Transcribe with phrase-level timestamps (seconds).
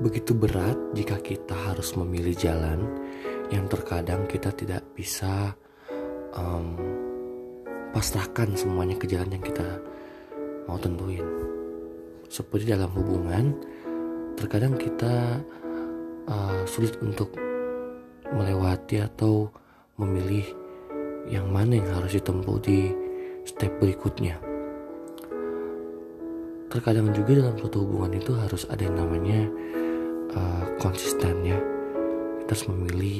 [0.00, 2.88] begitu berat jika kita harus memilih jalan
[3.52, 5.52] yang terkadang kita tidak bisa
[6.32, 6.74] um,
[7.92, 9.66] pasrahkan semuanya ke jalan yang kita
[10.64, 11.26] mau tentuin.
[12.30, 13.52] Seperti dalam hubungan,
[14.38, 15.42] terkadang kita
[16.30, 17.34] uh, sulit untuk
[18.30, 19.50] melewati atau
[19.98, 20.46] memilih
[21.26, 22.94] yang mana yang harus ditempuh di
[23.44, 24.38] step berikutnya.
[26.70, 29.50] Terkadang juga dalam suatu hubungan itu harus ada yang namanya
[30.34, 31.58] uh, konsisten ya.
[32.42, 33.18] Kita harus memilih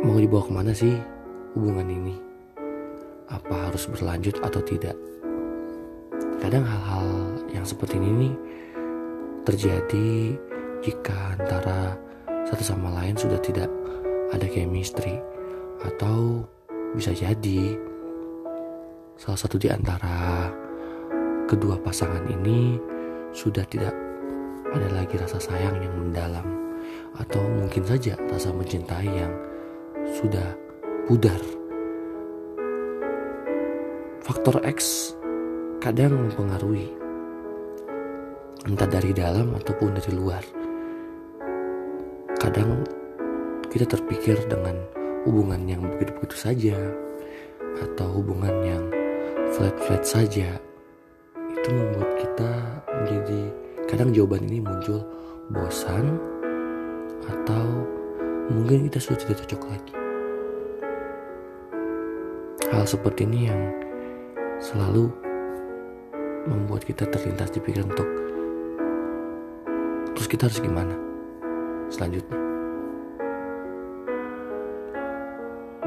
[0.00, 0.94] mau dibawa ke mana sih
[1.56, 2.16] hubungan ini.
[3.30, 4.96] Apa harus berlanjut atau tidak.
[6.40, 7.08] Kadang hal-hal
[7.52, 8.34] yang seperti ini nih
[9.44, 10.36] terjadi
[10.80, 11.94] jika antara
[12.48, 13.68] satu sama lain sudah tidak
[14.32, 15.20] ada chemistry
[15.84, 16.44] atau
[16.96, 17.76] bisa jadi
[19.20, 20.48] salah satu di antara
[21.44, 22.80] kedua pasangan ini
[23.30, 24.09] sudah tidak
[24.70, 26.46] ada lagi rasa sayang yang mendalam
[27.18, 29.32] atau mungkin saja rasa mencintai yang
[30.20, 30.54] sudah
[31.10, 31.38] pudar.
[34.22, 35.10] Faktor X
[35.82, 36.86] kadang mempengaruhi
[38.68, 40.44] entah dari dalam ataupun dari luar.
[42.38, 42.86] Kadang
[43.68, 44.76] kita terpikir dengan
[45.26, 46.76] hubungan yang begitu-begitu saja
[47.80, 48.84] atau hubungan yang
[49.54, 50.48] flat-flat saja
[51.36, 52.52] itu membuat kita
[52.88, 53.42] menjadi
[53.90, 55.02] kadang jawaban ini muncul
[55.50, 56.14] bosan
[57.26, 57.64] atau
[58.46, 59.94] mungkin kita sudah tidak cocok lagi.
[62.70, 63.60] Hal seperti ini yang
[64.62, 65.10] selalu
[66.46, 68.08] membuat kita terlintas di pikiran untuk
[70.14, 70.94] terus kita harus gimana
[71.92, 72.38] selanjutnya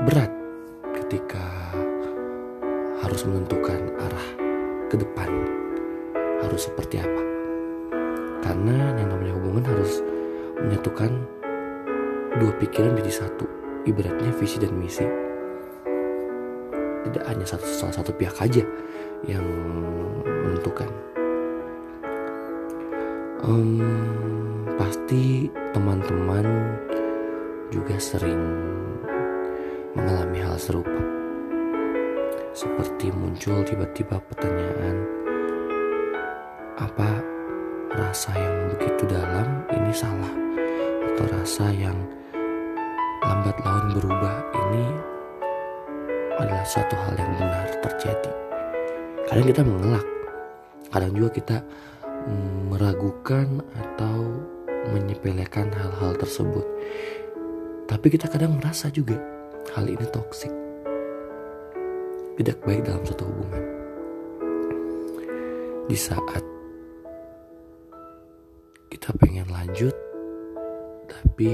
[0.05, 0.31] berat
[1.01, 1.45] ketika
[3.01, 4.27] harus menentukan arah
[4.89, 5.29] ke depan
[6.45, 7.32] harus seperti apa
[8.43, 10.03] karena yang namanya hubungan harus
[10.59, 11.11] menyatukan
[12.37, 13.47] dua pikiran jadi satu
[13.87, 15.07] ibaratnya visi dan misi
[17.07, 18.63] tidak hanya satu salah satu pihak aja
[19.27, 19.43] yang
[20.23, 20.89] menentukan.
[23.43, 23.83] Um,
[24.79, 26.47] pasti teman-teman
[27.67, 28.39] juga sering
[29.93, 31.01] mengalami hal serupa.
[32.55, 34.95] Seperti muncul tiba-tiba pertanyaan,
[36.79, 37.32] apa
[37.93, 40.33] rasa yang begitu dalam ini salah
[41.13, 41.97] atau rasa yang
[43.21, 44.85] lambat laun berubah ini
[46.41, 48.31] adalah suatu hal yang benar terjadi.
[49.29, 50.07] Kadang kita mengelak,
[50.89, 51.57] kadang juga kita
[52.25, 54.41] mm, meragukan atau
[54.91, 56.65] menyepelekan hal-hal tersebut.
[57.85, 59.21] Tapi kita kadang merasa juga
[59.77, 60.51] hal ini toksik.
[62.41, 63.63] Tidak baik dalam suatu hubungan.
[65.85, 66.52] Di saat
[68.93, 69.89] kita pengen lanjut,
[71.09, 71.49] tapi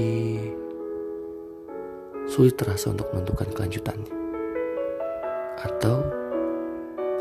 [2.28, 4.12] sulit terasa untuk menentukan kelanjutannya
[5.56, 6.04] atau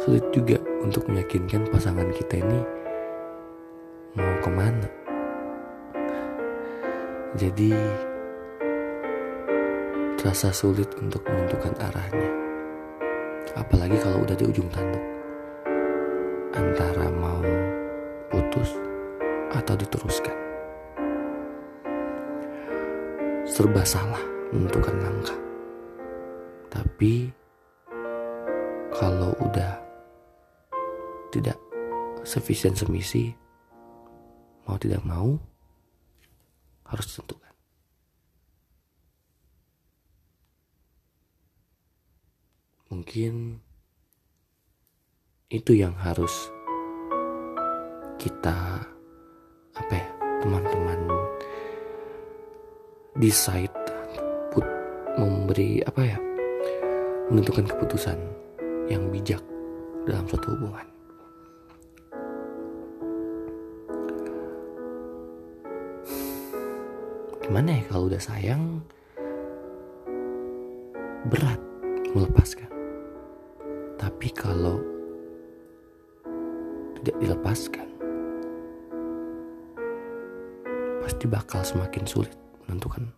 [0.03, 2.59] sulit juga untuk meyakinkan pasangan kita ini
[4.19, 4.89] mau ke mana.
[7.39, 7.71] Jadi
[10.19, 12.31] terasa sulit untuk menentukan arahnya.
[13.55, 15.05] Apalagi kalau udah di ujung tanduk.
[16.59, 17.39] Antara mau
[18.27, 18.88] putus
[19.53, 20.37] atau diteruskan.
[23.49, 24.21] Serba salah
[24.53, 25.39] menentukan langkah.
[26.69, 27.33] Tapi
[28.93, 29.81] kalau udah
[31.29, 31.57] tidak
[32.25, 33.33] sufficient semisi
[34.65, 35.37] mau tidak mau
[36.85, 37.53] harus ditentukan
[42.89, 43.61] mungkin
[45.49, 46.49] itu yang harus
[48.17, 48.85] kita
[49.79, 50.07] apa ya
[50.43, 50.99] teman-teman
[53.19, 53.73] decide
[54.51, 54.63] put
[55.19, 56.17] memberi apa ya
[57.31, 58.17] menentukan keputusan
[58.89, 59.43] yang bijak
[60.07, 60.87] dalam suatu hubungan.
[67.45, 68.81] Gimana ya kalau udah sayang
[71.29, 71.61] berat
[72.13, 72.69] melepaskan.
[73.99, 74.81] Tapi kalau
[76.99, 77.87] tidak dilepaskan
[81.09, 82.37] pasti bakal semakin sulit
[82.69, 83.09] menentukan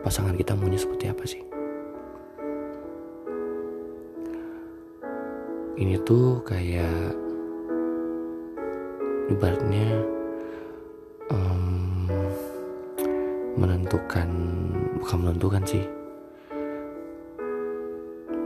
[0.00, 1.44] pasangan kita maunya seperti apa sih.
[5.76, 7.12] ini tuh kayak
[9.28, 10.00] ibaratnya
[11.28, 12.08] um,
[13.60, 14.28] menentukan
[14.96, 15.84] bukan menentukan sih.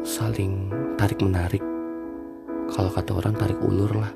[0.03, 1.62] Saling tarik menarik
[2.75, 4.11] kalau kata orang tarik ulur lah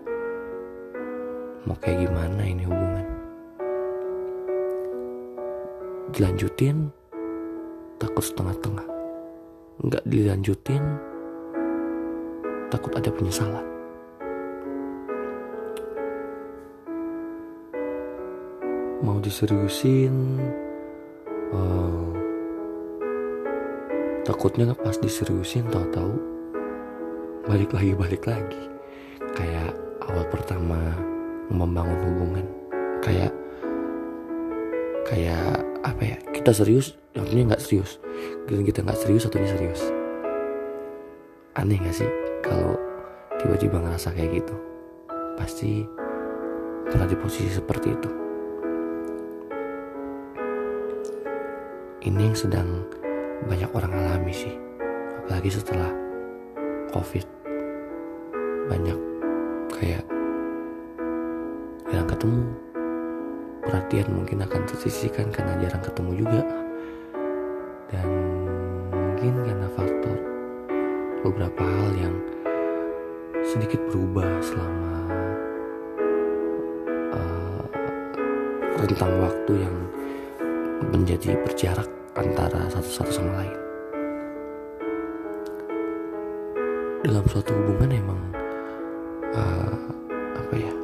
[1.65, 3.07] mau kayak gimana ini hubungan?
[6.13, 6.93] Dilanjutin
[7.97, 8.87] takut setengah-tengah.
[9.81, 10.85] Nggak dilanjutin
[12.69, 13.67] takut ada penyesalan.
[19.05, 20.41] Mau diseriusin
[21.53, 22.09] uh,
[24.25, 26.17] takutnya pas diseriusin tahu-tahu
[27.49, 28.65] balik lagi balik lagi.
[29.35, 29.75] Kayak
[30.07, 30.79] awal pertama
[31.55, 32.47] membangun hubungan.
[33.01, 33.33] Kayak
[35.07, 36.19] kayak apa ya?
[36.35, 38.03] Kita serius satunya nggak serius.
[38.51, 39.83] Dan kita nggak serius satunya serius.
[41.55, 42.11] Aneh gak sih
[42.43, 42.75] kalau
[43.39, 44.55] tiba-tiba ngerasa kayak gitu?
[45.39, 45.87] Pasti
[46.91, 48.11] pernah di posisi seperti itu.
[52.05, 52.85] Ini yang sedang
[53.47, 54.55] banyak orang alami sih.
[55.23, 55.89] Apalagi setelah
[56.91, 57.25] covid.
[58.69, 58.99] Banyak
[59.79, 60.05] kayak
[62.25, 62.57] ketemu
[63.61, 66.41] perhatian mungkin akan tersisihkan karena jarang ketemu juga.
[67.93, 68.09] Dan
[68.89, 70.17] mungkin karena faktor
[71.21, 72.17] beberapa hal yang
[73.45, 74.93] sedikit berubah selama
[77.13, 77.63] uh,
[78.81, 79.77] rentang waktu yang
[80.97, 83.59] menjadi berjarak antara satu-satu sama lain.
[87.05, 88.21] Dalam suatu hubungan emang
[89.37, 89.77] uh,
[90.41, 90.84] apa ya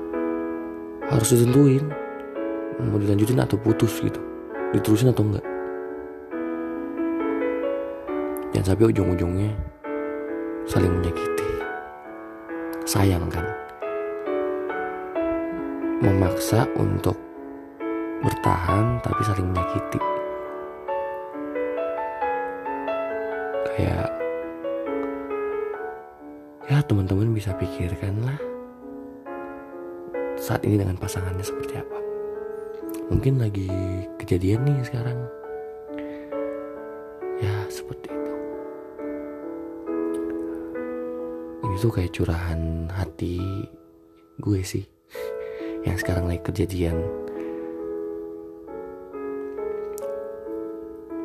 [1.11, 1.83] harus ditentuin
[2.81, 4.23] mau dilanjutin atau putus gitu.
[4.71, 5.45] Diterusin atau enggak.
[8.55, 9.51] Jangan sampai ujung-ujungnya
[10.65, 11.51] saling menyakiti.
[12.87, 13.45] Sayang kan?
[16.01, 17.19] Memaksa untuk
[18.23, 20.01] bertahan tapi saling menyakiti.
[23.75, 24.09] Kayak
[26.71, 28.50] ya teman-teman bisa pikirkan lah
[30.41, 31.99] saat ini dengan pasangannya seperti apa?
[33.13, 33.69] Mungkin lagi
[34.17, 35.21] kejadian nih sekarang.
[37.45, 38.33] Ya seperti itu.
[41.61, 43.45] Ini tuh kayak curahan hati
[44.41, 44.89] gue sih
[45.85, 46.97] yang sekarang lagi kejadian.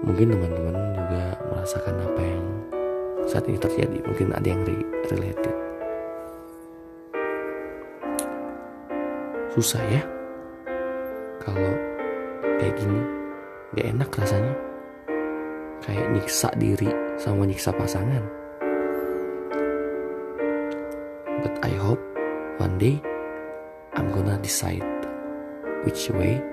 [0.03, 2.45] Mungkin teman-teman juga merasakan apa yang
[3.25, 3.97] saat ini terjadi.
[4.03, 4.75] Mungkin ada yang re
[5.07, 5.64] related
[9.55, 10.03] susah ya.
[11.39, 11.71] Kalau
[12.59, 12.99] kayak gini
[13.71, 14.53] gak enak rasanya.
[15.79, 18.23] Kayak nyiksa diri sama nyiksa pasangan.
[21.39, 22.03] But I hope
[22.59, 22.99] one day
[23.95, 24.83] I'm gonna decide
[25.87, 26.43] which way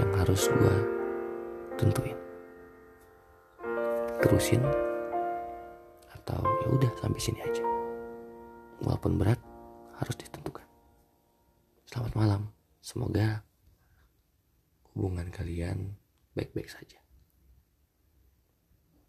[0.00, 0.76] yang harus gue
[1.76, 2.16] tentuin.
[4.24, 4.62] Terusin
[6.16, 7.66] atau ya udah sampai sini aja.
[8.80, 9.42] Walaupun berat
[10.00, 10.71] harus ditentukan
[11.92, 12.42] selamat malam.
[12.80, 13.44] Semoga
[14.96, 15.92] hubungan kalian
[16.32, 16.96] baik-baik saja